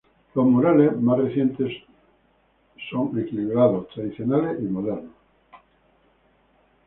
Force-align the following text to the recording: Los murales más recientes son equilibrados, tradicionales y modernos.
Los 0.33 0.47
murales 0.47 0.99
más 0.99 1.19
recientes 1.19 1.71
son 2.89 3.19
equilibrados, 3.19 3.87
tradicionales 3.89 4.57
y 4.59 4.63
modernos. 4.63 5.13